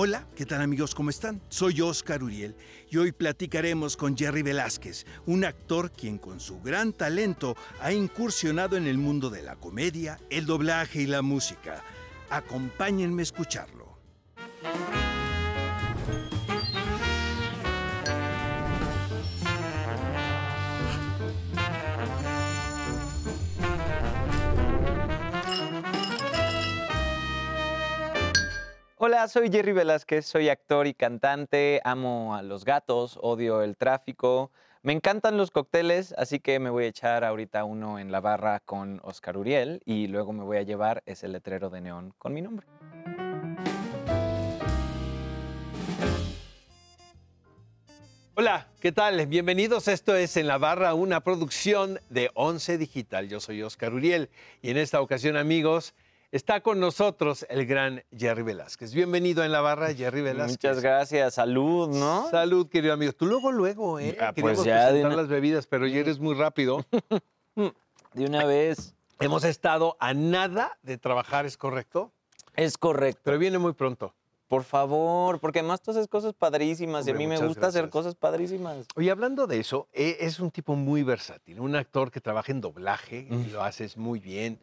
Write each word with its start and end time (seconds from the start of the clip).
Hola, 0.00 0.28
¿qué 0.36 0.46
tal 0.46 0.60
amigos? 0.60 0.94
¿Cómo 0.94 1.10
están? 1.10 1.42
Soy 1.48 1.80
Oscar 1.80 2.22
Uriel 2.22 2.54
y 2.88 2.98
hoy 2.98 3.10
platicaremos 3.10 3.96
con 3.96 4.16
Jerry 4.16 4.42
Velázquez, 4.42 5.04
un 5.26 5.44
actor 5.44 5.90
quien 5.90 6.18
con 6.18 6.38
su 6.38 6.60
gran 6.60 6.92
talento 6.92 7.56
ha 7.80 7.90
incursionado 7.92 8.76
en 8.76 8.86
el 8.86 8.96
mundo 8.96 9.28
de 9.28 9.42
la 9.42 9.56
comedia, 9.56 10.20
el 10.30 10.46
doblaje 10.46 11.02
y 11.02 11.06
la 11.06 11.20
música. 11.20 11.82
Acompáñenme 12.30 13.22
a 13.22 13.24
escucharlo. 13.24 13.98
Hola, 29.00 29.28
soy 29.28 29.48
Jerry 29.48 29.70
Velázquez, 29.70 30.26
soy 30.26 30.48
actor 30.48 30.88
y 30.88 30.92
cantante, 30.92 31.80
amo 31.84 32.34
a 32.34 32.42
los 32.42 32.64
gatos, 32.64 33.16
odio 33.22 33.62
el 33.62 33.76
tráfico, 33.76 34.50
me 34.82 34.92
encantan 34.92 35.36
los 35.36 35.52
cócteles, 35.52 36.12
así 36.18 36.40
que 36.40 36.58
me 36.58 36.68
voy 36.68 36.86
a 36.86 36.88
echar 36.88 37.22
ahorita 37.22 37.62
uno 37.62 38.00
en 38.00 38.10
la 38.10 38.18
barra 38.20 38.58
con 38.58 39.00
Oscar 39.04 39.36
Uriel 39.36 39.82
y 39.84 40.08
luego 40.08 40.32
me 40.32 40.42
voy 40.42 40.56
a 40.56 40.62
llevar 40.62 41.04
ese 41.06 41.28
letrero 41.28 41.70
de 41.70 41.80
neón 41.80 42.12
con 42.18 42.34
mi 42.34 42.42
nombre. 42.42 42.66
Hola, 48.34 48.66
¿qué 48.80 48.90
tal? 48.90 49.24
Bienvenidos. 49.28 49.86
Esto 49.86 50.16
es 50.16 50.36
En 50.36 50.48
la 50.48 50.58
Barra, 50.58 50.94
una 50.94 51.20
producción 51.20 52.00
de 52.08 52.30
Once 52.34 52.78
Digital. 52.78 53.28
Yo 53.28 53.38
soy 53.38 53.62
Oscar 53.62 53.94
Uriel 53.94 54.28
y 54.60 54.70
en 54.70 54.76
esta 54.76 55.00
ocasión, 55.00 55.36
amigos, 55.36 55.94
Está 56.30 56.60
con 56.60 56.78
nosotros 56.78 57.46
el 57.48 57.64
gran 57.64 58.04
Jerry 58.14 58.42
Velázquez. 58.42 58.92
Bienvenido 58.92 59.44
en 59.44 59.52
la 59.52 59.62
barra, 59.62 59.94
Jerry 59.94 60.20
Velázquez. 60.20 60.50
Muchas 60.58 60.80
gracias. 60.82 61.34
Salud, 61.34 61.88
¿no? 61.88 62.28
Salud, 62.30 62.68
querido 62.68 62.92
amigo. 62.92 63.12
Tú 63.14 63.24
luego, 63.24 63.50
luego, 63.50 63.98
¿eh? 63.98 64.14
Ah, 64.20 64.34
pues 64.38 64.62
ya 64.62 64.86
de 64.86 64.90
presentar 64.90 65.06
una- 65.12 65.16
las 65.22 65.28
bebidas, 65.28 65.66
pero 65.66 65.86
ya 65.86 66.00
eres 66.00 66.18
muy 66.18 66.34
rápido. 66.34 66.84
De 68.14 68.24
una 68.26 68.44
vez. 68.44 68.94
Hemos 69.20 69.42
estado 69.44 69.96
a 70.00 70.12
nada 70.14 70.78
de 70.82 70.98
trabajar, 70.98 71.46
¿es 71.46 71.56
correcto? 71.56 72.12
Es 72.54 72.76
correcto. 72.78 73.20
Pero 73.24 73.38
viene 73.38 73.58
muy 73.58 73.72
pronto. 73.72 74.14
Por 74.48 74.64
favor, 74.64 75.40
porque 75.40 75.58
además 75.58 75.82
tú 75.82 75.90
haces 75.90 76.08
cosas 76.08 76.32
padrísimas 76.34 77.06
y 77.06 77.10
a 77.10 77.14
mí 77.14 77.26
me 77.26 77.38
gusta 77.38 77.66
hacer 77.66 77.88
cosas 77.90 78.14
padrísimas. 78.14 78.86
Oye, 78.96 79.10
hablando 79.10 79.46
de 79.46 79.60
eso, 79.60 79.88
eh, 79.92 80.16
es 80.20 80.40
un 80.40 80.50
tipo 80.50 80.74
muy 80.74 81.02
versátil, 81.02 81.60
un 81.60 81.74
actor 81.76 82.10
que 82.10 82.20
trabaja 82.20 82.52
en 82.52 82.60
doblaje, 82.62 83.26
y 83.30 83.50
lo 83.50 83.62
haces 83.62 83.96
muy 83.98 84.20
bien, 84.20 84.58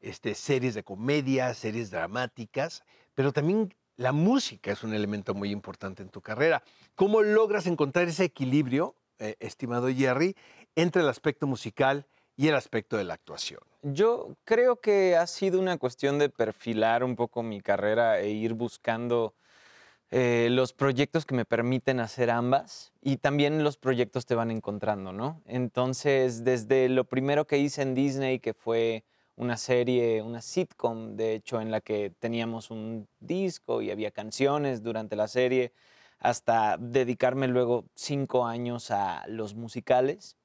este, 0.00 0.34
series 0.34 0.74
de 0.74 0.82
comedia, 0.82 1.52
series 1.54 1.90
dramáticas, 1.90 2.84
pero 3.14 3.32
también 3.32 3.74
la 3.96 4.12
música 4.12 4.72
es 4.72 4.82
un 4.82 4.94
elemento 4.94 5.34
muy 5.34 5.50
importante 5.50 6.02
en 6.02 6.08
tu 6.08 6.22
carrera. 6.22 6.62
¿Cómo 6.94 7.22
logras 7.22 7.66
encontrar 7.66 8.08
ese 8.08 8.24
equilibrio, 8.24 8.94
eh, 9.18 9.36
estimado 9.40 9.88
Jerry, 9.88 10.34
entre 10.74 11.02
el 11.02 11.08
aspecto 11.08 11.46
musical 11.46 12.06
y 12.36 12.48
el 12.48 12.54
aspecto 12.54 12.96
de 12.96 13.04
la 13.04 13.14
actuación? 13.14 13.60
Yo 13.82 14.36
creo 14.44 14.80
que 14.80 15.16
ha 15.16 15.26
sido 15.26 15.60
una 15.60 15.76
cuestión 15.76 16.18
de 16.18 16.30
perfilar 16.30 17.04
un 17.04 17.14
poco 17.14 17.42
mi 17.42 17.60
carrera 17.60 18.20
e 18.20 18.30
ir 18.30 18.54
buscando 18.54 19.34
eh, 20.10 20.48
los 20.50 20.72
proyectos 20.72 21.24
que 21.24 21.34
me 21.34 21.44
permiten 21.44 22.00
hacer 22.00 22.30
ambas 22.30 22.92
y 23.00 23.18
también 23.18 23.62
los 23.62 23.76
proyectos 23.76 24.26
te 24.26 24.34
van 24.34 24.50
encontrando, 24.50 25.12
¿no? 25.12 25.40
Entonces, 25.46 26.42
desde 26.42 26.88
lo 26.88 27.04
primero 27.04 27.46
que 27.46 27.58
hice 27.58 27.82
en 27.82 27.94
Disney, 27.94 28.40
que 28.40 28.52
fue 28.52 29.04
una 29.40 29.56
serie, 29.56 30.22
una 30.22 30.42
sitcom, 30.42 31.16
de 31.16 31.34
hecho, 31.34 31.60
en 31.60 31.70
la 31.70 31.80
que 31.80 32.12
teníamos 32.18 32.70
un 32.70 33.08
disco 33.20 33.80
y 33.80 33.90
había 33.90 34.10
canciones 34.10 34.82
durante 34.82 35.16
la 35.16 35.28
serie, 35.28 35.72
hasta 36.18 36.76
dedicarme 36.78 37.48
luego 37.48 37.86
cinco 37.94 38.46
años 38.46 38.90
a 38.90 39.24
los 39.28 39.54
musicales 39.54 40.36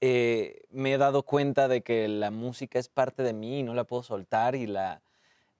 eh, 0.00 0.62
me 0.70 0.92
he 0.92 0.98
dado 0.98 1.22
cuenta 1.22 1.66
de 1.66 1.82
que 1.82 2.08
la 2.08 2.30
música 2.30 2.78
es 2.78 2.88
parte 2.90 3.22
de 3.22 3.32
mí 3.32 3.60
y 3.60 3.62
no 3.62 3.72
la 3.72 3.84
puedo 3.84 4.02
soltar 4.02 4.54
y 4.54 4.66
la, 4.66 5.02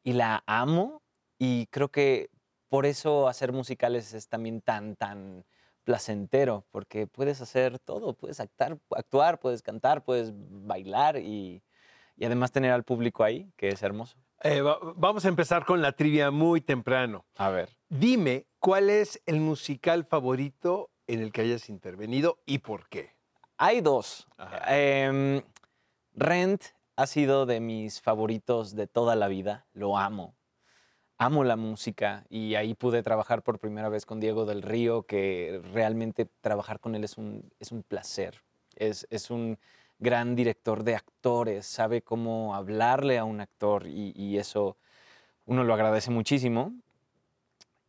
y 0.03 0.13
la 0.13 0.45
amo. 0.47 1.03
Y 1.39 1.67
creo 1.69 1.91
que 1.91 2.31
por 2.69 2.85
eso 2.87 3.27
hacer 3.29 3.53
musicales 3.53 4.13
es 4.13 4.29
también 4.29 4.61
tan, 4.61 4.97
tan 4.97 5.47
placentero, 5.85 6.67
porque 6.71 7.07
puedes 7.07 7.41
hacer 7.41 7.79
todo, 7.79 8.13
puedes 8.13 8.39
actuar, 8.39 8.79
actuar 8.91 9.41
puedes 9.41 9.63
cantar, 9.63 10.05
puedes 10.05 10.33
bailar 10.35 11.17
y, 11.17 11.63
y 12.17 12.25
además 12.25 12.53
tener 12.53 12.73
al 12.73 12.85
público 12.85 13.25
ahí, 13.25 13.51
que 13.57 13.69
es 13.69 13.83
hermoso. 13.83 14.17
Eh, 14.43 14.61
va- 14.61 14.79
vamos 14.97 15.25
a 15.25 15.29
empezar 15.29 15.65
con 15.65 15.81
la 15.83 15.93
trivia 15.93 16.31
muy 16.31 16.61
temprano. 16.61 17.25
A 17.37 17.49
ver. 17.51 17.71
Dime, 17.89 18.47
¿cuál 18.59 18.91
es 18.91 19.23
el 19.27 19.41
musical 19.41 20.05
favorito 20.05 20.91
en 21.07 21.21
el 21.21 21.33
que 21.33 21.43
hayas 21.43 21.69
intervenido 21.69 22.39
y 22.47 22.59
por 22.59 22.89
qué? 22.89 23.11
Hay 23.57 23.81
dos. 23.81 24.27
Em, 24.67 25.43
Rent 26.13 26.63
ha 26.97 27.07
sido 27.07 27.47
de 27.47 27.61
mis 27.61 28.01
favoritos 28.01 28.75
de 28.75 28.87
toda 28.87 29.17
la 29.17 29.29
vida. 29.29 29.67
Lo 29.73 29.97
amo. 29.99 30.37
Amo 31.17 31.45
la 31.45 31.57
música 31.57 32.25
y 32.29 32.57
ahí 32.57 32.75
pude 32.75 33.03
trabajar 33.03 33.43
por 33.43 33.59
primera 33.61 33.89
vez 33.89 34.05
con 34.05 34.19
Diego 34.21 34.45
del 34.47 34.63
Río, 34.63 35.05
que 35.05 35.61
realmente 35.73 36.27
trabajar 36.41 36.81
con 36.81 36.95
él 36.97 37.05
es 37.05 37.17
un, 37.19 37.53
es 37.61 37.71
un 37.73 37.83
placer. 37.85 38.43
Es, 38.75 39.07
es 39.11 39.31
un 39.31 39.59
gran 40.05 40.37
director 40.37 40.85
de 40.85 40.95
actores, 40.95 41.67
sabe 41.67 42.03
cómo 42.03 42.55
hablarle 42.55 43.19
a 43.19 43.25
un 43.25 43.41
actor 43.41 43.89
y, 43.89 44.13
y 44.15 44.39
eso 44.39 44.77
uno 45.47 45.65
lo 45.65 45.75
agradece 45.75 46.13
muchísimo. 46.13 46.73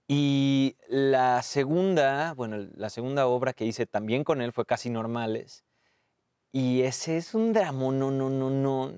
Y 0.07 0.77
la 0.87 1.41
segunda, 1.41 2.33
bueno, 2.33 2.67
la 2.75 2.89
segunda 2.89 3.27
obra 3.27 3.53
que 3.53 3.65
hice 3.65 3.85
también 3.85 4.23
con 4.23 4.41
él 4.41 4.51
fue 4.51 4.65
Casi 4.65 4.89
Normales. 4.89 5.63
Y 6.51 6.83
ese 6.83 7.17
es 7.17 7.33
un 7.33 7.53
drama, 7.53 7.91
no, 7.91 8.11
no, 8.11 8.29
no, 8.29 8.49
no. 8.49 8.91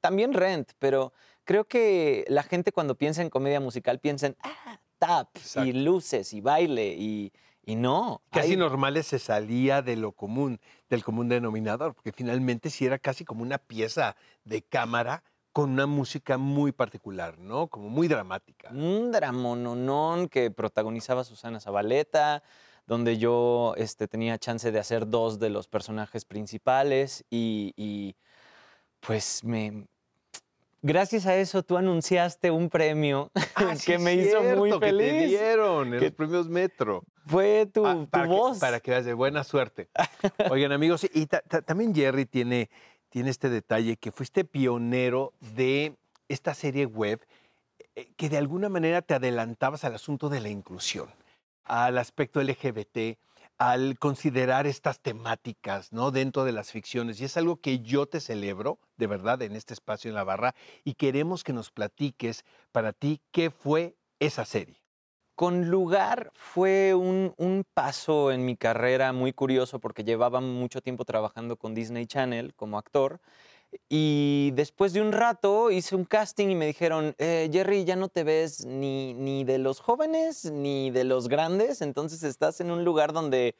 También 0.00 0.32
Rent, 0.32 0.72
pero 0.78 1.12
creo 1.44 1.64
que 1.64 2.24
la 2.28 2.42
gente 2.42 2.72
cuando 2.72 2.96
piensa 2.96 3.22
en 3.22 3.30
comedia 3.30 3.60
musical 3.60 4.00
piensa 4.00 4.26
en, 4.26 4.36
ah, 4.42 4.80
tap, 4.98 5.28
y 5.64 5.72
luces, 5.72 6.32
y 6.32 6.40
baile, 6.40 6.94
y, 6.98 7.32
y 7.66 7.76
no. 7.76 8.22
Casi 8.30 8.52
hay- 8.52 8.56
normales 8.56 9.06
se 9.06 9.18
salía 9.18 9.82
de 9.82 9.96
lo 9.96 10.12
común, 10.12 10.60
del 10.88 11.02
común 11.04 11.28
denominador, 11.28 11.94
porque 11.94 12.12
finalmente 12.12 12.70
sí 12.70 12.86
era 12.86 12.98
casi 12.98 13.24
como 13.24 13.42
una 13.42 13.58
pieza 13.58 14.16
de 14.44 14.62
cámara 14.62 15.22
con 15.52 15.70
una 15.70 15.86
música 15.86 16.36
muy 16.36 16.72
particular, 16.72 17.38
¿no? 17.38 17.68
Como 17.68 17.88
muy 17.88 18.08
dramática. 18.08 18.70
un 18.70 19.12
dramononón 19.12 20.28
que 20.28 20.50
protagonizaba 20.50 21.22
Susana 21.22 21.60
Zabaleta, 21.60 22.42
donde 22.86 23.18
yo 23.18 23.74
este, 23.76 24.08
tenía 24.08 24.36
chance 24.38 24.72
de 24.72 24.78
hacer 24.80 25.08
dos 25.08 25.38
de 25.38 25.50
los 25.50 25.68
personajes 25.68 26.24
principales 26.24 27.24
y, 27.30 27.72
y, 27.76 28.16
pues 29.00 29.44
me... 29.44 29.86
Gracias 30.86 31.24
a 31.24 31.34
eso 31.34 31.62
tú 31.62 31.78
anunciaste 31.78 32.50
un 32.50 32.68
premio 32.68 33.30
Ah, 33.54 33.74
sí, 33.74 33.86
que 33.92 33.98
me 33.98 34.12
hizo 34.14 34.42
muy 34.42 34.68
cierto, 34.68 34.80
que 34.80 34.86
te 34.86 34.92
feliz. 34.92 35.28
dieron 35.30 35.94
en 35.94 35.98
Que- 35.98 36.06
los 36.06 36.14
premios 36.14 36.48
Metro. 36.48 37.04
Fue 37.26 37.64
tu, 37.72 37.86
Ah, 37.86 37.94
tu 37.94 38.06
para, 38.10 38.26
voz. 38.26 38.58
Que, 38.58 38.60
para 38.60 38.80
que 38.80 38.90
veas 38.90 39.06
de 39.06 39.14
buena 39.14 39.44
suerte. 39.44 39.88
Oigan, 40.50 40.72
amigos, 40.72 41.06
y 41.14 41.24
ta- 41.24 41.40
ta- 41.40 41.62
también 41.62 41.94
Jerry 41.94 42.26
tiene, 42.26 42.68
tiene 43.08 43.30
este 43.30 43.48
detalle 43.48 43.96
que 43.96 44.12
fuiste 44.12 44.44
pionero 44.44 45.32
de 45.40 45.94
esta 46.28 46.52
serie 46.52 46.84
web 46.84 47.18
eh, 47.96 48.08
que 48.16 48.28
de 48.28 48.36
alguna 48.36 48.68
manera 48.68 49.00
te 49.00 49.14
adelantabas 49.14 49.84
al 49.84 49.94
asunto 49.94 50.28
de 50.28 50.40
la 50.40 50.50
inclusión, 50.50 51.08
al 51.64 51.96
aspecto 51.96 52.42
LGBT, 52.42 53.16
al 53.58 53.98
considerar 53.98 54.66
estas 54.66 55.00
temáticas 55.00 55.92
¿no? 55.92 56.10
dentro 56.10 56.44
de 56.44 56.52
las 56.52 56.72
ficciones. 56.72 57.20
Y 57.20 57.24
es 57.24 57.36
algo 57.36 57.56
que 57.56 57.80
yo 57.80 58.06
te 58.06 58.20
celebro, 58.20 58.78
de 58.96 59.06
verdad, 59.06 59.42
en 59.42 59.56
este 59.56 59.74
espacio 59.74 60.08
en 60.08 60.14
la 60.14 60.24
barra, 60.24 60.54
y 60.84 60.94
queremos 60.94 61.44
que 61.44 61.52
nos 61.52 61.70
platiques 61.70 62.44
para 62.72 62.92
ti 62.92 63.20
qué 63.30 63.50
fue 63.50 63.96
esa 64.18 64.44
serie. 64.44 64.82
Con 65.36 65.68
Lugar 65.68 66.30
fue 66.34 66.94
un, 66.94 67.34
un 67.38 67.64
paso 67.74 68.30
en 68.30 68.44
mi 68.44 68.56
carrera 68.56 69.12
muy 69.12 69.32
curioso 69.32 69.80
porque 69.80 70.04
llevaba 70.04 70.40
mucho 70.40 70.80
tiempo 70.80 71.04
trabajando 71.04 71.56
con 71.56 71.74
Disney 71.74 72.06
Channel 72.06 72.54
como 72.54 72.78
actor 72.78 73.20
y 73.88 74.52
después 74.54 74.92
de 74.92 75.00
un 75.02 75.12
rato 75.12 75.70
hice 75.70 75.96
un 75.96 76.04
casting 76.04 76.48
y 76.48 76.54
me 76.54 76.66
dijeron, 76.66 77.14
"Eh, 77.18 77.48
Jerry, 77.52 77.84
ya 77.84 77.96
no 77.96 78.08
te 78.08 78.24
ves 78.24 78.64
ni, 78.66 79.14
ni 79.14 79.44
de 79.44 79.58
los 79.58 79.80
jóvenes 79.80 80.50
ni 80.50 80.90
de 80.90 81.04
los 81.04 81.28
grandes, 81.28 81.82
entonces 81.82 82.22
estás 82.22 82.60
en 82.60 82.70
un 82.70 82.84
lugar 82.84 83.12
donde 83.12 83.56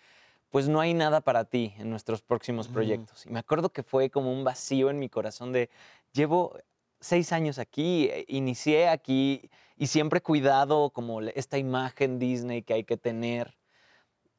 pues 0.50 0.69
no 0.69 0.81
hay 0.81 0.94
nada 0.94 1.20
para 1.22 1.44
ti 1.46 1.75
en 1.78 1.90
nuestros 1.90 2.22
próximos 2.22 2.69
Ujú. 2.69 2.70
proyectos. 2.70 3.26
Y 3.26 3.31
me 3.31 3.40
acuerdo 3.40 3.70
que 3.70 3.82
fue 3.84 4.11
como 4.11 4.32
un 4.32 4.44
vacío 4.44 4.90
en 4.90 4.99
mi 5.00 5.08
corazón 5.11 5.52
de, 5.52 5.70
llevo 6.12 6.58
seis 7.00 7.32
años 7.32 7.58
aquí, 7.58 8.06
eh, 8.10 8.25
inicié 8.28 8.88
aquí 8.88 9.50
y 9.76 9.88
siempre 9.88 10.19
he 10.19 10.22
cuidado 10.22 10.90
como 10.90 11.20
esta 11.22 11.58
imagen 11.58 12.19
Disney 12.20 12.62
que 12.62 12.75
hay 12.75 12.84
que 12.84 12.96
tener. 12.96 13.56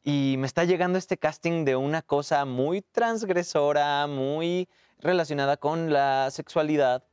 Y 0.04 0.36
me 0.40 0.48
está 0.48 0.66
llegando 0.66 0.98
este 1.00 1.18
casting 1.18 1.66
de 1.66 1.76
una 1.76 2.02
cosa 2.04 2.46
muy 2.46 2.82
transgresora, 2.82 4.08
muy 4.08 4.70
relacionada 5.00 5.58
con 5.58 5.92
la 5.92 6.30
sexualidad. 6.32 7.04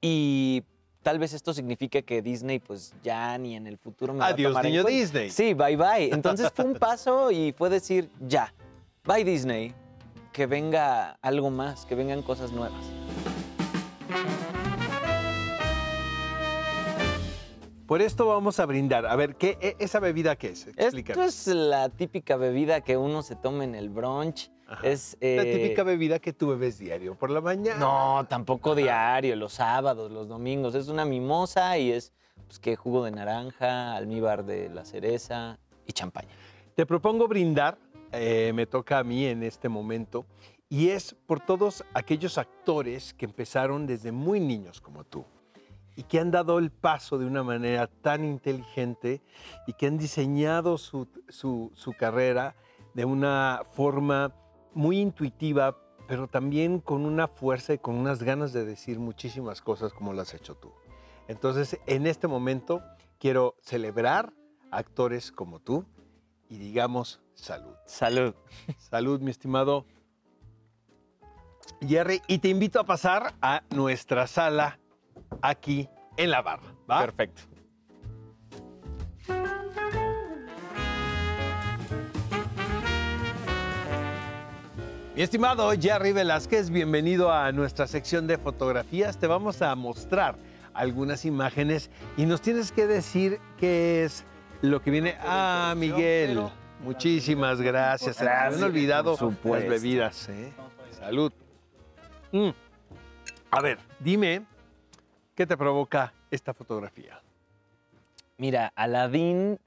Y 0.00 0.64
tal 1.02 1.18
vez 1.18 1.32
esto 1.32 1.52
signifique 1.52 2.04
que 2.04 2.22
Disney 2.22 2.58
pues 2.58 2.94
ya 3.02 3.36
ni 3.38 3.56
en 3.56 3.66
el 3.66 3.78
futuro 3.78 4.12
me 4.12 4.20
va 4.20 4.28
a 4.28 4.36
tomar 4.36 4.64
niño. 4.64 4.84
Disney. 4.84 5.30
Sí, 5.30 5.54
bye 5.54 5.76
bye. 5.76 6.10
Entonces 6.12 6.50
fue 6.54 6.64
un 6.64 6.74
paso 6.78 7.30
y 7.30 7.52
fue 7.52 7.68
decir, 7.70 8.10
ya, 8.26 8.52
bye 9.04 9.24
Disney, 9.24 9.74
que 10.32 10.46
venga 10.46 11.18
algo 11.22 11.50
más, 11.50 11.84
que 11.86 11.94
vengan 11.94 12.22
cosas 12.22 12.52
nuevas. 12.52 12.84
Por 17.86 18.02
esto 18.02 18.26
vamos 18.26 18.60
a 18.60 18.66
brindar. 18.66 19.04
A 19.06 19.16
ver, 19.16 19.34
¿qué, 19.34 19.58
e- 19.60 19.76
¿esa 19.80 19.98
bebida 19.98 20.36
qué 20.36 20.50
es? 20.50 20.68
Esto 20.68 20.80
Explícanos. 20.80 21.26
es 21.26 21.46
la 21.48 21.88
típica 21.88 22.36
bebida 22.36 22.82
que 22.82 22.96
uno 22.96 23.22
se 23.22 23.34
toma 23.34 23.64
en 23.64 23.74
el 23.74 23.88
brunch. 23.90 24.48
Ajá. 24.70 24.86
Es, 24.86 25.16
La 25.20 25.26
eh, 25.42 25.58
típica 25.60 25.82
bebida 25.82 26.18
que 26.20 26.32
tú 26.32 26.48
bebes 26.48 26.78
diario 26.78 27.16
por 27.16 27.30
la 27.30 27.40
mañana. 27.40 27.78
No, 27.80 28.26
tampoco 28.28 28.74
diario, 28.74 29.34
los 29.36 29.54
sábados, 29.54 30.10
los 30.12 30.28
domingos. 30.28 30.74
Es 30.76 30.88
una 30.88 31.04
mimosa 31.04 31.76
y 31.76 31.90
es 31.90 32.12
pues, 32.46 32.58
que 32.60 32.76
jugo 32.76 33.04
de 33.04 33.10
naranja, 33.10 33.96
almíbar 33.96 34.44
de 34.44 34.68
la 34.68 34.84
cereza 34.84 35.58
y 35.86 35.92
champaña. 35.92 36.28
Te 36.76 36.86
propongo 36.86 37.26
brindar, 37.26 37.78
eh, 38.12 38.52
me 38.54 38.66
toca 38.66 39.00
a 39.00 39.04
mí 39.04 39.26
en 39.26 39.42
este 39.42 39.68
momento, 39.68 40.24
y 40.68 40.90
es 40.90 41.14
por 41.26 41.40
todos 41.40 41.84
aquellos 41.92 42.38
actores 42.38 43.12
que 43.14 43.24
empezaron 43.26 43.88
desde 43.88 44.12
muy 44.12 44.38
niños 44.38 44.80
como 44.80 45.02
tú 45.02 45.24
y 45.96 46.04
que 46.04 46.20
han 46.20 46.30
dado 46.30 46.60
el 46.60 46.70
paso 46.70 47.18
de 47.18 47.26
una 47.26 47.42
manera 47.42 47.88
tan 47.88 48.24
inteligente 48.24 49.20
y 49.66 49.72
que 49.72 49.88
han 49.88 49.98
diseñado 49.98 50.78
su, 50.78 51.08
su- 51.28 51.72
su 51.74 51.92
carrera 51.92 52.54
de 52.94 53.04
una 53.04 53.62
forma 53.72 54.32
muy 54.74 54.98
intuitiva, 54.98 55.76
pero 56.06 56.28
también 56.28 56.80
con 56.80 57.04
una 57.04 57.28
fuerza 57.28 57.74
y 57.74 57.78
con 57.78 57.96
unas 57.96 58.22
ganas 58.22 58.52
de 58.52 58.64
decir 58.64 58.98
muchísimas 58.98 59.60
cosas 59.60 59.92
como 59.92 60.12
las 60.12 60.28
has 60.28 60.40
hecho 60.40 60.54
tú. 60.56 60.72
Entonces, 61.28 61.78
en 61.86 62.06
este 62.06 62.26
momento 62.26 62.82
quiero 63.18 63.56
celebrar 63.60 64.32
a 64.70 64.78
actores 64.78 65.30
como 65.32 65.60
tú 65.60 65.84
y 66.48 66.58
digamos 66.58 67.20
salud. 67.34 67.74
Salud. 67.86 68.34
Salud, 68.78 69.20
mi 69.20 69.30
estimado 69.30 69.86
Jerry. 71.86 72.20
Y 72.26 72.38
te 72.38 72.48
invito 72.48 72.80
a 72.80 72.84
pasar 72.84 73.34
a 73.40 73.62
nuestra 73.70 74.26
sala 74.26 74.78
aquí 75.42 75.88
en 76.16 76.30
la 76.30 76.42
barra. 76.42 76.74
¿va? 76.90 77.00
Perfecto. 77.00 77.42
Mi 85.20 85.24
estimado 85.24 85.70
Jerry 85.78 86.12
Velázquez, 86.12 86.70
bienvenido 86.70 87.30
a 87.30 87.52
nuestra 87.52 87.86
sección 87.86 88.26
de 88.26 88.38
fotografías. 88.38 89.18
Te 89.18 89.26
vamos 89.26 89.60
a 89.60 89.74
mostrar 89.74 90.34
algunas 90.72 91.26
imágenes 91.26 91.90
y 92.16 92.24
nos 92.24 92.40
tienes 92.40 92.72
que 92.72 92.86
decir 92.86 93.38
qué 93.58 94.02
es 94.02 94.24
lo 94.62 94.80
que 94.80 94.90
viene. 94.90 95.18
Ah, 95.20 95.74
Miguel, 95.76 96.40
muchísimas 96.82 97.60
gracias. 97.60 98.16
Se 98.16 98.24
Gracias, 98.24 98.62
olvidado 98.62 99.14
las 99.44 99.68
bebidas. 99.68 100.26
¿eh? 100.30 100.54
Salud. 100.98 101.30
Mm. 102.32 102.48
A 103.50 103.60
ver, 103.60 103.78
dime, 103.98 104.46
¿qué 105.34 105.46
te 105.46 105.54
provoca 105.54 106.14
esta 106.30 106.54
fotografía? 106.54 107.20
Mira, 108.38 108.72
Aladdin 108.74 109.58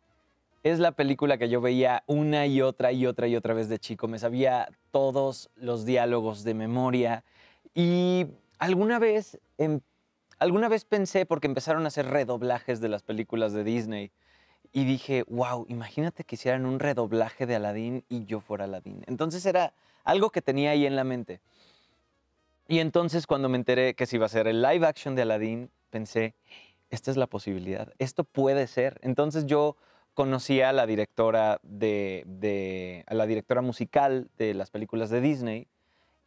es 0.63 0.79
la 0.79 0.93
película 0.93 1.37
que 1.37 1.49
yo 1.49 1.61
veía 1.61 2.03
una 2.07 2.47
y 2.47 2.61
otra 2.61 2.91
y 2.91 3.05
otra 3.05 3.27
y 3.27 3.35
otra 3.35 3.53
vez 3.53 3.69
de 3.69 3.79
chico. 3.79 4.07
Me 4.07 4.19
sabía 4.19 4.69
todos 4.91 5.49
los 5.55 5.85
diálogos 5.85 6.43
de 6.43 6.53
memoria 6.53 7.23
y 7.75 8.27
alguna 8.59 8.97
vez, 8.99 9.39
em- 9.57 9.81
alguna 10.39 10.69
vez 10.69 10.85
pensé, 10.85 11.25
porque 11.25 11.47
empezaron 11.47 11.83
a 11.85 11.87
hacer 11.87 12.07
redoblajes 12.07 12.79
de 12.81 12.89
las 12.89 13.03
películas 13.03 13.53
de 13.53 13.63
Disney, 13.63 14.11
y 14.75 14.85
dije, 14.85 15.23
wow, 15.27 15.65
imagínate 15.69 16.23
que 16.23 16.35
hicieran 16.35 16.65
un 16.65 16.79
redoblaje 16.79 17.45
de 17.45 17.55
Aladdin 17.55 18.03
y 18.09 18.25
yo 18.25 18.39
fuera 18.41 18.65
Aladdin. 18.65 19.03
Entonces 19.05 19.45
era 19.45 19.73
algo 20.03 20.31
que 20.31 20.41
tenía 20.41 20.71
ahí 20.71 20.87
en 20.87 20.95
la 20.95 21.03
mente. 21.03 21.39
Y 22.67 22.79
entonces 22.79 23.27
cuando 23.27 23.49
me 23.49 23.57
enteré 23.57 23.93
que 23.93 24.07
se 24.07 24.15
iba 24.15 24.25
a 24.25 24.27
hacer 24.27 24.47
el 24.47 24.63
live 24.63 24.87
action 24.87 25.13
de 25.13 25.21
Aladdin, 25.21 25.69
pensé, 25.91 26.33
esta 26.89 27.11
es 27.11 27.17
la 27.17 27.27
posibilidad, 27.27 27.93
esto 27.99 28.23
puede 28.23 28.65
ser. 28.65 28.99
Entonces 29.03 29.45
yo 29.45 29.77
conocí 30.13 30.61
a 30.61 30.71
la 30.73 30.85
directora 30.85 31.59
de, 31.63 32.23
de- 32.27 33.03
a 33.07 33.13
la 33.13 33.25
directora 33.25 33.61
musical 33.61 34.29
de 34.37 34.53
las 34.53 34.69
películas 34.69 35.09
de 35.09 35.21
Disney 35.21 35.67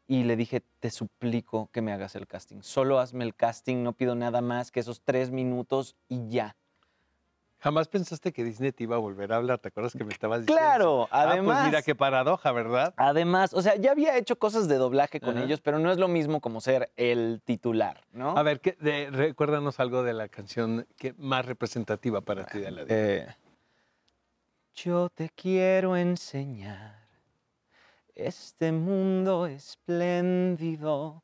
y 0.09 0.25
le 0.25 0.37
dije, 0.37 0.63
te 0.81 0.91
suplico 0.91 1.69
que 1.73 1.83
me 1.83 1.93
hagas 1.93 2.15
el 2.15 2.27
casting. 2.27 2.61
Solo 2.63 2.99
hazme 3.01 3.25
el 3.25 3.35
casting, 3.35 3.83
no 3.83 3.93
pido 3.93 4.15
nada 4.15 4.41
más 4.41 4.71
que 4.71 4.81
esos 4.81 5.01
tres 5.03 5.31
minutos 5.31 5.97
y 6.09 6.29
ya. 6.29 6.57
Jamás 7.59 7.89
pensaste 7.89 8.33
que 8.33 8.45
Disney 8.45 8.71
te 8.71 8.85
iba 8.85 8.97
a 8.97 8.99
volver 8.99 9.33
a 9.33 9.37
hablar. 9.37 9.59
¿Te 9.59 9.69
acuerdas 9.69 9.95
que 9.95 10.05
me 10.05 10.13
estabas 10.13 10.43
diciendo? 10.43 10.61
Claro, 10.61 11.09
Ah, 11.11 11.23
además. 11.31 11.57
pues 11.57 11.67
mira 11.67 11.83
qué 11.83 11.95
paradoja, 11.95 12.53
¿verdad? 12.53 12.93
Además, 12.97 13.55
o 13.55 13.63
sea, 13.63 13.75
ya 13.77 13.93
había 13.93 14.17
hecho 14.19 14.39
cosas 14.39 14.69
de 14.69 14.77
doblaje 14.77 15.21
con 15.21 15.39
ellos, 15.39 15.61
pero 15.63 15.79
no 15.79 15.91
es 15.91 15.99
lo 15.99 16.07
mismo 16.07 16.41
como 16.41 16.61
ser 16.61 16.93
el 16.97 17.41
titular, 17.45 18.03
¿no? 18.13 18.37
A 18.37 18.43
ver, 18.43 18.61
¿qué- 18.61 18.77
de- 18.79 19.11
recuérdanos 19.11 19.81
algo 19.81 20.03
de 20.05 20.13
la 20.13 20.29
canción 20.29 20.87
que 20.97 21.15
más 21.15 21.47
representativa 21.47 22.21
para 22.21 22.45
ti 22.47 22.61
de 22.61 22.67
Aladdin. 22.69 22.87
Eh, 22.97 23.27
yo 24.77 25.09
te 25.09 25.31
quiero 25.31 25.97
enseñar 25.97 27.09
este 28.15 28.73
mundo 28.73 29.47
espléndido. 29.47 31.23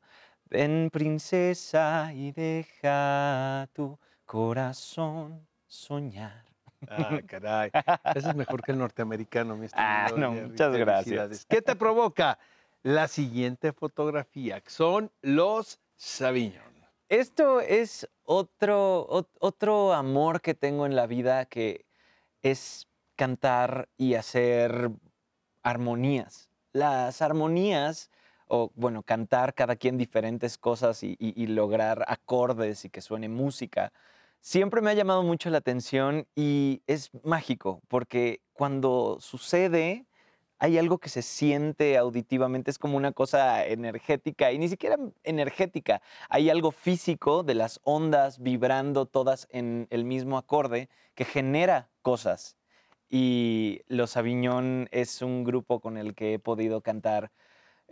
Ven, 0.49 0.89
princesa, 0.91 2.11
y 2.13 2.31
deja 2.31 3.67
tu 3.73 3.97
corazón 4.25 5.47
soñar. 5.67 6.43
Ah, 6.87 7.21
caray. 7.25 7.71
Ese 8.13 8.29
es 8.29 8.35
mejor 8.35 8.63
que 8.63 8.71
el 8.71 8.77
norteamericano, 8.79 9.55
mi 9.55 9.67
Ah, 9.73 10.07
estimado 10.07 10.17
no, 10.17 10.33
Jerry. 10.33 10.49
muchas 10.49 10.75
gracias. 10.75 11.45
¿Qué 11.45 11.61
te 11.61 11.75
provoca 11.75 12.37
la 12.83 13.07
siguiente 13.07 13.71
fotografía? 13.71 14.61
Son 14.67 15.11
los 15.21 15.79
Sauvignon. 15.95 16.73
Esto 17.09 17.61
es 17.61 18.07
otro, 18.23 19.07
ot- 19.09 19.37
otro 19.39 19.93
amor 19.93 20.41
que 20.41 20.53
tengo 20.55 20.85
en 20.85 20.95
la 20.95 21.05
vida 21.07 21.45
que 21.45 21.85
es 22.41 22.87
cantar 23.15 23.89
y 23.97 24.15
hacer 24.15 24.91
armonías. 25.63 26.49
Las 26.73 27.21
armonías, 27.21 28.11
o 28.47 28.71
bueno, 28.75 29.03
cantar 29.03 29.53
cada 29.53 29.75
quien 29.75 29.97
diferentes 29.97 30.57
cosas 30.57 31.03
y, 31.03 31.15
lograr 31.47 32.05
acordes 32.07 32.85
y 32.85 32.89
que 32.89 33.01
suene 33.01 33.29
música, 33.29 33.93
siempre 34.41 34.81
me 34.81 34.91
ha 34.91 34.93
llamado 34.93 35.23
mucho 35.23 35.49
la 35.49 35.59
atención 35.59 36.27
y 36.35 36.81
es 36.87 37.11
mágico 37.23 37.81
porque 37.87 38.41
cuando 38.53 39.17
sucede 39.19 40.05
hay 40.59 40.77
algo 40.77 40.97
que 40.97 41.09
se 41.09 41.21
siente 41.21 41.97
auditivamente, 41.97 42.71
es 42.71 42.77
como 42.77 42.95
una 42.95 43.11
cosa 43.11 43.65
energética 43.65 44.51
y 44.53 44.57
ni 44.59 44.69
siquiera 44.69 44.97
energética, 45.23 46.01
hay 46.29 46.49
algo 46.49 46.71
físico 46.71 47.43
de 47.43 47.55
las 47.55 47.81
ondas 47.83 48.39
vibrando 48.39 49.05
todas 49.05 49.47
en 49.51 49.87
el 49.89 50.05
mismo 50.05 50.37
acorde 50.37 50.89
que 51.15 51.25
genera 51.25 51.89
cosas. 52.01 52.55
Y 53.15 53.81
Los 53.89 54.17
Aviñón 54.17 54.89
es 54.91 55.21
un 55.21 55.43
grupo 55.43 55.79
con 55.79 55.97
el 55.97 56.15
que 56.15 56.33
he 56.33 56.39
podido 56.39 56.81
cantar 56.81 57.31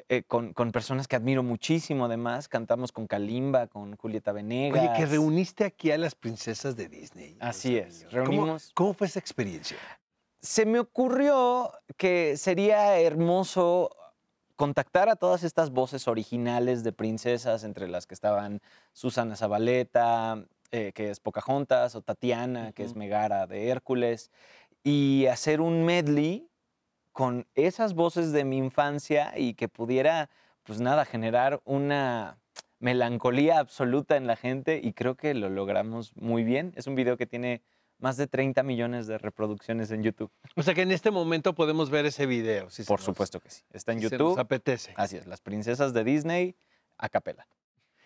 eh, 0.09 0.23
con, 0.23 0.53
con 0.53 0.71
personas 0.71 1.07
que 1.07 1.15
admiro 1.15 1.43
muchísimo 1.43 2.05
además. 2.05 2.47
Cantamos 2.47 2.91
con 2.91 3.05
Kalimba, 3.05 3.67
con 3.67 3.95
Julieta 3.97 4.31
Venegas. 4.31 4.81
Oye, 4.81 4.93
que 4.97 5.05
reuniste 5.05 5.63
aquí 5.63 5.91
a 5.91 5.99
las 5.99 6.15
princesas 6.15 6.75
de 6.75 6.89
Disney. 6.89 7.37
Así 7.39 7.77
es, 7.77 7.99
Sauvignon. 7.99 8.25
¿Cómo- 8.25 8.45
reunimos- 8.47 8.71
¿Cómo, 8.73 8.93
fue 8.95 9.05
esa 9.05 9.19
experiencia? 9.19 9.77
se 10.41 10.65
me 10.65 10.79
ocurrió 10.79 11.71
que 11.97 12.35
sería 12.35 12.97
hermoso 12.99 13.95
contactar 14.55 15.07
a 15.07 15.15
todas 15.15 15.43
estas 15.43 15.69
voces 15.69 16.07
originales 16.07 16.83
de 16.83 16.93
princesas, 16.93 17.63
entre 17.63 17.87
las 17.87 18.07
que 18.07 18.15
estaban 18.15 18.59
Susana 18.91 19.35
Zabaleta, 19.35 20.43
eh, 20.71 20.93
que 20.95 21.11
es 21.11 21.19
Pocahontas, 21.19 21.93
o 21.95 22.01
Tatiana, 22.01 22.71
que 22.71 22.85
es. 22.85 22.95
Megara 22.95 23.45
de 23.45 23.67
Hércules, 23.69 24.31
y 24.83 25.25
hacer 25.27 25.61
un 25.61 25.85
medley 25.85 26.47
con 27.11 27.45
esas 27.55 27.93
voces 27.93 28.31
de 28.31 28.43
mi 28.45 28.57
infancia 28.57 29.33
y 29.37 29.53
que 29.53 29.67
pudiera, 29.67 30.29
pues 30.63 30.79
nada, 30.81 31.05
generar 31.05 31.61
una 31.65 32.37
melancolía 32.79 33.59
absoluta 33.59 34.15
en 34.17 34.25
la 34.27 34.35
gente 34.35 34.79
y 34.83 34.93
creo 34.93 35.15
que 35.15 35.33
lo 35.33 35.49
logramos 35.49 36.15
muy 36.15 36.43
bien. 36.43 36.73
Es 36.75 36.87
un 36.87 36.95
video 36.95 37.17
que 37.17 37.27
tiene 37.27 37.61
más 37.99 38.17
de 38.17 38.25
30 38.25 38.63
millones 38.63 39.05
de 39.05 39.19
reproducciones 39.19 39.91
en 39.91 40.01
YouTube. 40.01 40.31
O 40.55 40.63
sea 40.63 40.73
que 40.73 40.81
en 40.81 40.91
este 40.91 41.11
momento 41.11 41.53
podemos 41.53 41.91
ver 41.91 42.05
ese 42.07 42.25
video. 42.25 42.69
si 42.71 42.83
Por 42.83 42.99
nos- 42.99 43.05
supuesto 43.05 43.39
que 43.39 43.51
sí. 43.51 43.61
Está 43.71 43.91
en 43.91 43.99
si 43.99 44.09
se 44.09 44.17
nos 44.17 44.29
YouTube. 44.29 44.39
apetece. 44.39 44.93
Así 44.97 45.17
es, 45.17 45.27
las 45.27 45.41
princesas 45.41 45.93
de 45.93 46.03
Disney 46.03 46.55
a 46.97 47.09
capela. 47.09 47.45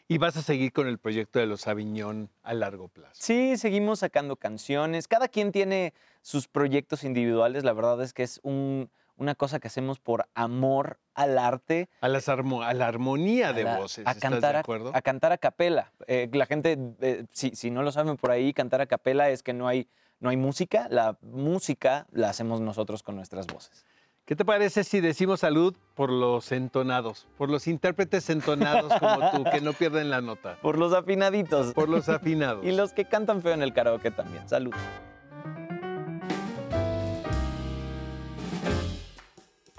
Y 0.08 0.20
vas 0.20 0.38
a 0.38 0.44
seguir 0.44 0.72
con 0.72 0.88
el 0.88 1.00
proyecto 1.00 1.40
de 1.40 1.48
los 1.48 1.66
Aviñón 1.68 2.30
a 2.44 2.54
largo 2.54 2.90
plazo. 2.90 3.14
Sí, 3.16 3.58
seguimos 3.58 4.00
sacando 4.00 4.36
canciones. 4.36 5.08
Cada 5.08 5.28
quien 5.28 5.52
tiene 5.52 5.94
sus 6.22 6.48
proyectos 6.48 7.04
individuales. 7.04 7.64
La 7.64 7.74
verdad 7.74 8.00
es 8.04 8.14
que 8.14 8.22
es 8.22 8.40
un, 8.44 8.92
una 9.18 9.34
cosa 9.34 9.60
que 9.60 9.68
hacemos 9.68 10.00
por 10.00 10.28
amor 10.36 11.00
al 11.16 11.40
arte. 11.40 11.90
A, 12.02 12.08
las 12.08 12.30
armo- 12.30 12.62
a 12.64 12.76
la 12.76 12.88
armonía 12.88 13.52
de 13.52 13.62
a 13.62 13.66
la- 13.66 13.78
voces, 13.80 14.06
a 14.06 14.12
¿estás 14.12 14.22
cantar 14.32 14.52
de 14.52 14.58
a- 14.58 14.62
acuerdo? 14.62 14.92
A, 14.94 15.02
cantar 15.02 15.32
a 15.32 15.40
capela. 15.40 15.92
Eh, 16.06 16.30
la 16.32 16.46
gente, 16.46 16.78
eh, 17.02 17.26
si, 17.32 17.56
si 17.56 17.72
no 17.72 17.82
lo 17.82 17.92
saben 17.92 18.16
por 18.18 18.30
ahí, 18.30 18.54
cantar 18.54 18.82
a 18.82 18.86
capela 18.86 19.30
es 19.32 19.42
que 19.42 19.54
no 19.54 19.68
hay, 19.68 19.88
no 20.20 20.30
hay 20.30 20.38
música. 20.38 20.86
La 20.92 21.18
música 21.22 22.06
la 22.12 22.30
hacemos 22.30 22.62
nosotros 22.62 23.02
con 23.02 23.16
nuestras 23.16 23.48
voces. 23.48 23.86
¿Qué 24.26 24.36
te 24.36 24.44
parece 24.44 24.84
si 24.84 25.02
decimos 25.02 25.42
salud 25.42 25.76
por 25.94 26.10
los 26.12 26.52
entonados, 26.52 27.28
por 27.38 27.52
los 27.52 27.68
intérpretes 27.68 28.28
entonados 28.32 28.92
como 29.00 29.30
tú, 29.30 29.44
que 29.52 29.62
no 29.62 29.74
pierden 29.74 30.10
la 30.10 30.20
nota, 30.20 30.58
Por 30.64 30.80
los 30.80 30.94
afinaditos. 30.94 31.74
por 31.76 31.90
los 31.90 32.10
afinados? 32.10 32.66
Y 32.66 32.72
los 32.72 32.92
que 32.92 33.06
cantan 33.06 33.44
feo 33.44 33.54
en 33.54 33.62
el 33.62 33.72
karaoke 33.72 34.10
también. 34.10 34.48
Salud. 34.50 34.74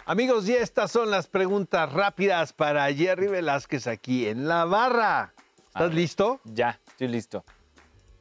Amigos, 0.04 0.48
y 0.48 0.54
estas 0.54 0.92
son 0.92 1.10
las 1.10 1.26
preguntas 1.26 1.92
rápidas 1.92 2.52
para 2.52 2.92
Jerry 2.94 3.26
Velázquez 3.26 3.88
aquí 3.88 4.28
en 4.28 4.46
la 4.46 4.64
barra. 4.64 5.34
¿Estás 5.66 5.92
listo? 5.92 6.40
Ya, 6.44 6.78
estoy 6.86 7.08
listo. 7.08 7.44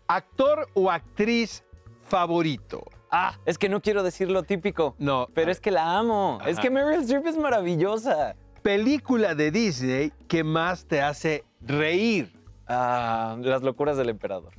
¿Actor 0.07 0.67
o 0.73 0.89
actriz 0.89 1.63
favorito? 2.09 2.83
Ah, 3.17 3.39
es 3.45 3.57
que 3.57 3.69
no 3.69 3.81
quiero 3.81 4.03
decir 4.03 4.29
lo 4.29 4.43
típico. 4.43 4.93
No, 4.99 5.29
Pero 5.33 5.49
es 5.49 5.61
que 5.61 5.71
la 5.71 5.97
amo. 5.97 6.39
Es 6.45 6.59
que 6.59 6.69
Meryl 6.69 6.99
Streep 7.01 7.25
es 7.27 7.37
maravillosa. 7.37 8.35
película 8.61 9.35
de 9.35 9.51
Disney 9.51 10.11
que 10.27 10.43
más 10.43 10.85
te 10.85 11.01
hace 11.01 11.45
reír. 11.61 12.33
Ah, 12.67 13.37
las 13.39 13.61
locuras 13.63 13.95
del 13.95 14.09
emperador. 14.09 14.53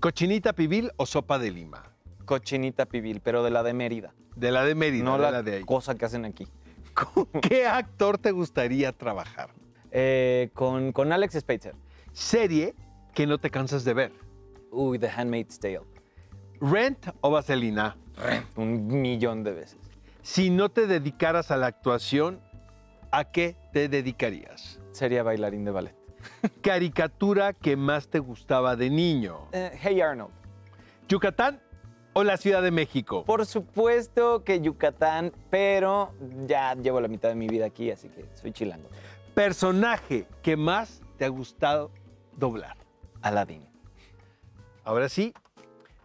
¿Cochinita 0.00 0.52
pibil 0.52 0.90
o 0.96 1.06
sopa 1.06 1.38
de 1.38 1.50
lima? 1.50 1.84
Cochinita 2.26 2.84
pibil, 2.84 3.20
pero 3.22 3.42
de 3.42 3.50
la 3.50 3.62
de 3.62 3.72
Mérida. 3.72 4.12
De 4.34 4.50
la 4.52 4.62
de 4.64 4.74
Mérida, 4.74 5.04
no 5.04 5.12
de 5.16 5.22
la, 5.22 5.30
la 5.30 5.42
de 5.42 5.56
ahí. 5.56 5.64
cosa 5.64 5.94
que 5.94 6.04
hacen 6.04 6.26
aquí. 6.26 6.46
¿Con 6.92 7.26
qué 7.40 7.66
actor 7.66 8.18
te 8.18 8.30
gustaría 8.30 8.92
trabajar? 8.92 9.50
Eh, 9.90 10.50
con, 10.52 10.92
con 10.92 11.12
Alex 11.12 11.38
Spitzer. 11.40 11.74
Serie 12.12 12.74
que 13.14 13.26
no 13.26 13.38
te 13.38 13.48
cansas 13.48 13.84
de 13.84 13.94
ver. 13.94 14.12
Uy, 14.70 14.98
The 14.98 15.08
Handmaid's 15.08 15.58
Tale. 15.58 15.80
Rent 16.60 17.08
o 17.20 17.30
Vaselina. 17.30 17.96
Un 18.56 18.86
millón 19.02 19.44
de 19.44 19.52
veces. 19.52 19.78
Si 20.22 20.50
no 20.50 20.70
te 20.70 20.86
dedicaras 20.86 21.50
a 21.50 21.56
la 21.56 21.66
actuación, 21.66 22.40
¿a 23.10 23.24
qué 23.24 23.56
te 23.72 23.88
dedicarías? 23.88 24.80
Sería 24.92 25.22
bailarín 25.22 25.64
de 25.64 25.70
ballet. 25.70 25.94
Caricatura 26.62 27.52
que 27.52 27.76
más 27.76 28.08
te 28.08 28.18
gustaba 28.18 28.76
de 28.76 28.90
niño. 28.90 29.48
Eh, 29.52 29.78
hey 29.80 30.00
Arnold. 30.00 30.32
¿Yucatán 31.08 31.60
o 32.14 32.24
la 32.24 32.36
Ciudad 32.36 32.62
de 32.62 32.70
México? 32.70 33.24
Por 33.24 33.46
supuesto 33.46 34.42
que 34.42 34.60
Yucatán, 34.60 35.32
pero 35.50 36.12
ya 36.46 36.74
llevo 36.74 37.00
la 37.00 37.08
mitad 37.08 37.28
de 37.28 37.36
mi 37.36 37.46
vida 37.46 37.66
aquí, 37.66 37.90
así 37.90 38.08
que 38.08 38.24
soy 38.34 38.52
chilango. 38.52 38.88
Personaje 39.34 40.26
que 40.42 40.56
más 40.56 41.02
te 41.18 41.26
ha 41.26 41.28
gustado 41.28 41.90
doblar. 42.36 42.76
Aladdin. 43.22 43.64
Ahora 44.84 45.08
sí, 45.08 45.34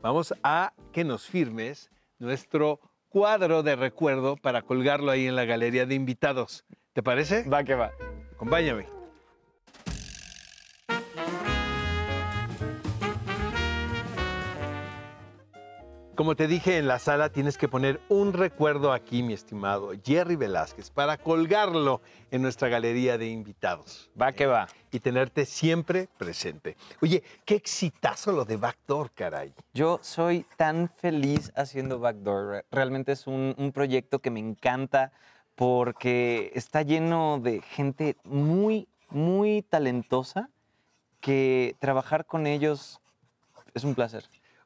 vamos 0.01 0.33
a 0.43 0.73
que 0.91 1.03
nos 1.03 1.25
firmes 1.25 1.89
nuestro 2.19 2.79
cuadro 3.09 3.63
de 3.63 3.75
recuerdo 3.75 4.35
para 4.37 4.61
colgarlo 4.61 5.11
ahí 5.11 5.27
en 5.27 5.35
la 5.35 5.45
galería 5.45 5.85
de 5.85 5.95
invitados. 5.95 6.65
¿Te 6.93 7.03
parece? 7.03 7.47
Va 7.47 7.63
que 7.63 7.75
va. 7.75 7.91
Acompáñame. 8.33 9.00
Como 16.21 16.35
te 16.35 16.45
dije 16.47 16.77
en 16.77 16.87
la 16.87 16.99
sala, 16.99 17.31
tienes 17.31 17.57
que 17.57 17.67
poner 17.67 17.99
un 18.07 18.33
recuerdo 18.33 18.93
aquí, 18.93 19.23
mi 19.23 19.33
estimado 19.33 19.89
Jerry 20.05 20.35
Velázquez, 20.35 20.91
para 20.91 21.17
colgarlo 21.17 21.99
en 22.29 22.43
nuestra 22.43 22.67
galería 22.67 23.17
de 23.17 23.25
invitados 23.27 24.11
Va 24.21 24.31
que 24.31 24.45
va. 24.45 24.67
y 24.91 24.99
tenerte 24.99 25.47
siempre 25.47 26.09
presente. 26.19 26.77
Oye, 27.01 27.23
qué 27.43 27.55
exitazo 27.55 28.33
lo 28.33 28.45
de 28.45 28.55
Backdoor, 28.57 29.09
caray. 29.13 29.51
Yo 29.73 29.97
soy 30.03 30.45
tan 30.57 30.89
feliz 30.89 31.51
haciendo 31.55 31.97
Backdoor. 31.97 32.47
Re- 32.51 32.65
Realmente 32.69 33.13
es 33.13 33.25
un, 33.25 33.55
un 33.57 33.71
proyecto 33.71 34.19
que 34.19 34.29
me 34.29 34.39
encanta 34.41 35.11
porque 35.55 36.51
está 36.53 36.83
lleno 36.83 37.39
de 37.41 37.63
gente 37.63 38.15
muy, 38.25 38.87
muy 39.09 39.63
talentosa 39.63 40.49
que 41.19 41.75
trabajar 41.79 42.27
con 42.27 42.45
ellos 42.45 43.01
es 43.73 43.83
un 43.83 43.95
placer. 43.95 44.23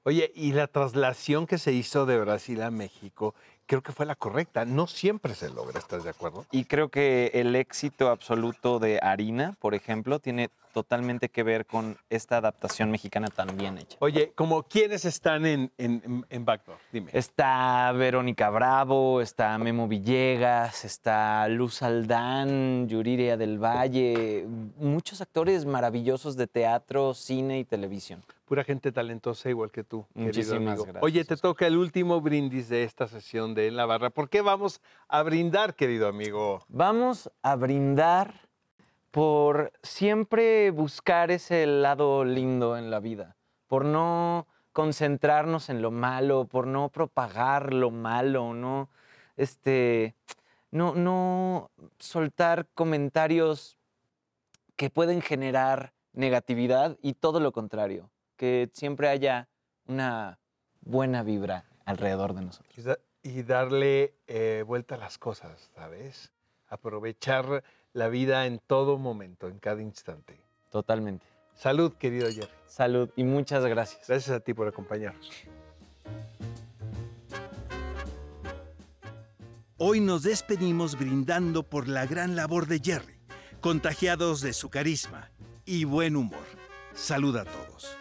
Oye, 0.07 0.31
y 0.35 0.53
la 0.53 0.67
traslación 0.67 1.47
que 1.47 1.57
se 1.57 1.71
hizo 1.71 2.05
de 2.05 2.19
Brasil 2.19 2.61
a 2.61 2.69
México, 2.69 3.33
creo 3.65 3.81
que 3.81 3.91
fue 3.91 4.05
la 4.05 4.13
correcta. 4.13 4.63
No 4.63 4.85
siempre 4.85 5.33
se 5.33 5.49
logra, 5.49 5.79
¿estás 5.79 6.03
de 6.03 6.11
acuerdo? 6.11 6.45
Y 6.51 6.65
creo 6.65 6.89
que 6.89 7.31
el 7.33 7.55
éxito 7.55 8.09
absoluto 8.09 8.77
de 8.77 8.99
Harina, 9.01 9.57
por 9.59 9.73
ejemplo, 9.73 10.19
tiene 10.19 10.51
totalmente 10.75 11.29
que 11.29 11.41
ver 11.41 11.65
con 11.65 11.97
esta 12.09 12.35
adaptación 12.35 12.91
mexicana 12.91 13.29
tan 13.29 13.55
bien 13.55 13.77
hecha. 13.77 13.95
Oye, 14.01 14.33
como 14.35 14.63
quiénes 14.63 15.05
están 15.05 15.45
en, 15.45 15.71
en, 15.77 16.25
en- 16.29 16.43
Backdoor, 16.43 16.77
dime. 16.91 17.11
Está 17.13 17.93
Verónica 17.93 18.49
Bravo, 18.49 19.21
está 19.21 19.57
Memo 19.57 19.87
Villegas, 19.87 20.83
está 20.83 21.47
Luz 21.47 21.81
Aldán, 21.81 22.89
Yuriria 22.89 23.37
del 23.37 23.57
Valle, 23.57 24.45
muchos 24.75 25.21
actores 25.21 25.65
maravillosos 25.65 26.35
de 26.35 26.47
teatro, 26.47 27.13
cine 27.13 27.57
y 27.59 27.63
televisión. 27.63 28.21
Pura 28.43 28.65
gente 28.65 28.91
talentosa 28.91 29.49
igual 29.49 29.71
que 29.71 29.85
tú, 29.85 30.05
querido 30.13 30.25
Muchísimas 30.27 30.57
amigo. 30.73 30.83
gracias, 30.83 31.03
Oye, 31.03 31.23
te 31.23 31.37
toca 31.37 31.67
el 31.67 31.77
último 31.77 32.19
brindis 32.19 32.67
de 32.67 32.83
esta 32.83 33.07
sesión 33.07 33.55
de 33.55 33.67
En 33.67 33.77
la 33.77 33.85
Barra. 33.85 34.09
¿Por 34.09 34.27
qué 34.29 34.41
vamos 34.41 34.81
a 35.07 35.23
brindar, 35.23 35.73
querido 35.73 36.09
amigo? 36.09 36.59
Vamos 36.67 37.31
a 37.41 37.55
brindar 37.55 38.33
por 39.15 39.71
siempre 39.81 40.71
buscar 40.71 41.31
ese 41.31 41.65
lado 41.65 42.25
lindo 42.25 42.75
en 42.77 42.91
la 42.91 42.99
vida, 42.99 43.37
por 43.67 43.85
no 43.85 44.45
concentrarnos 44.73 45.69
en 45.69 45.81
lo 45.81 45.89
malo, 45.89 46.47
por 46.49 46.67
no 46.67 46.89
propagar 46.89 47.73
lo 47.73 47.91
malo, 47.91 48.53
no, 48.53 48.89
este, 49.37 50.15
no, 50.69 50.95
no 50.95 51.71
soltar 51.97 52.67
comentarios 52.73 53.77
que 54.75 54.89
pueden 54.89 55.21
generar 55.21 55.93
negatividad 56.11 56.97
y 57.01 57.13
todo 57.13 57.39
lo 57.39 57.53
contrario, 57.53 58.09
que 58.35 58.69
siempre 58.73 59.07
haya 59.07 59.47
una 59.87 60.39
buena 60.81 61.23
vibra 61.23 61.63
alrededor 61.85 62.33
de 62.33 62.41
nosotros. 62.41 62.77
Y 62.77 62.81
da- 62.81 62.99
Y 63.23 63.43
darle 63.43 64.13
eh, 64.27 64.65
vuelta 64.67 64.95
a 64.95 64.97
las 64.97 65.17
cosas, 65.17 65.71
¿sabes? 65.73 66.33
Aprovechar 66.67 67.63
la 67.95 68.09
vida 68.09 68.45
en 68.45 68.59
todo 68.59 68.97
momento, 68.97 69.47
en 69.47 69.57
cada 69.57 69.81
instante. 69.81 70.37
Totalmente. 70.69 71.25
Salud, 71.55 71.93
querido 71.93 72.27
Jerry. 72.27 72.51
Salud 72.67 73.09
y 73.15 73.23
muchas 73.23 73.65
gracias. 73.65 74.05
Gracias 74.05 74.35
a 74.35 74.41
ti 74.41 74.53
por 74.53 74.67
acompañarnos. 74.67 75.31
Hoy 79.77 80.01
nos 80.01 80.23
despedimos 80.23 80.99
brindando 80.99 81.63
por 81.63 81.87
la 81.87 82.05
gran 82.05 82.35
labor 82.35 82.67
de 82.67 82.81
Jerry, 82.83 83.17
contagiados 83.61 84.41
de 84.41 84.51
su 84.51 84.69
carisma 84.69 85.31
y 85.63 85.85
buen 85.85 86.17
humor. 86.17 86.43
Salud 86.93 87.37
a 87.37 87.45
todos. 87.45 87.95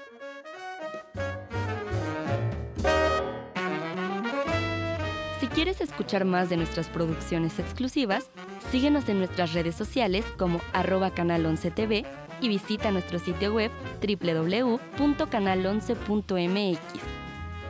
Si 5.39 5.47
quieres 5.47 5.81
escuchar 5.81 6.25
más 6.25 6.49
de 6.49 6.57
nuestras 6.57 6.89
producciones 6.89 7.61
exclusivas, 7.61 8.31
síguenos 8.75 9.09
en 9.09 9.19
nuestras 9.19 9.53
redes 9.53 9.77
sociales 9.77 10.25
como 10.37 10.61
arroba 10.73 11.13
canal 11.13 11.47
11 11.47 11.71
TV 11.71 12.05
y 12.41 12.49
visita 12.49 12.91
nuestro 12.91 13.21
sitio 13.21 13.55
web 13.55 13.71
www.canal11.mx. 14.03 16.81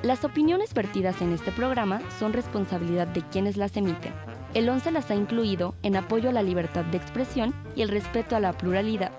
Las 0.02 0.25
opiniones 0.25 0.73
vertidas 0.73 1.20
en 1.20 1.34
este 1.34 1.52
programa 1.52 2.00
son 2.18 2.32
responsabilidad 2.32 3.06
de 3.06 3.20
quienes 3.20 3.58
las 3.58 3.76
emiten. 3.76 4.14
El 4.54 4.66
11 4.66 4.92
las 4.92 5.11
ha 5.11 5.14
incluido 5.14 5.75
en 5.82 5.96
apoyo 5.96 6.30
a 6.30 6.32
la 6.32 6.42
libertad 6.42 6.87
de 6.87 6.96
expresión 6.96 7.54
y 7.76 7.82
el 7.82 7.90
respeto 7.90 8.34
a 8.34 8.40
la 8.40 8.54
pluralidad. 8.54 9.12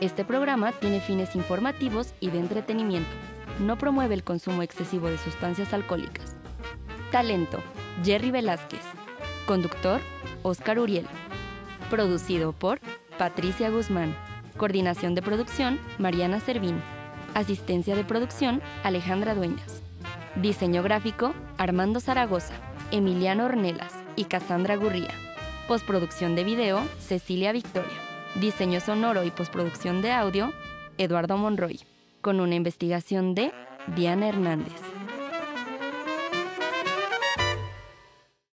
Este 0.00 0.24
programa 0.24 0.72
tiene 0.72 1.00
fines 1.00 1.36
informativos 1.36 2.14
y 2.20 2.30
de 2.30 2.38
entretenimiento. 2.38 3.10
No 3.60 3.76
promueve 3.76 4.14
el 4.14 4.24
consumo 4.24 4.62
excesivo 4.62 5.10
de 5.10 5.18
sustancias 5.18 5.74
alcohólicas. 5.74 6.38
Talento, 7.10 7.58
Jerry 8.02 8.30
Velázquez. 8.30 9.01
Conductor, 9.46 10.00
Oscar 10.42 10.78
Uriel. 10.78 11.06
Producido 11.90 12.52
por 12.52 12.80
Patricia 13.18 13.70
Guzmán. 13.70 14.14
Coordinación 14.56 15.14
de 15.14 15.22
producción, 15.22 15.80
Mariana 15.98 16.40
Servín. 16.40 16.80
Asistencia 17.34 17.96
de 17.96 18.04
producción, 18.04 18.62
Alejandra 18.84 19.34
Dueñas. 19.34 19.82
Diseño 20.36 20.82
gráfico, 20.82 21.34
Armando 21.58 22.00
Zaragoza, 22.00 22.54
Emiliano 22.90 23.46
Ornelas 23.46 23.94
y 24.16 24.24
Cassandra 24.24 24.76
Gurría. 24.76 25.10
Postproducción 25.66 26.36
de 26.36 26.44
video, 26.44 26.82
Cecilia 26.98 27.52
Victoria. 27.52 27.98
Diseño 28.36 28.80
sonoro 28.80 29.24
y 29.24 29.30
postproducción 29.30 30.02
de 30.02 30.12
audio, 30.12 30.52
Eduardo 30.98 31.36
Monroy. 31.36 31.80
Con 32.20 32.40
una 32.40 32.54
investigación 32.54 33.34
de 33.34 33.52
Diana 33.94 34.28
Hernández. 34.28 34.91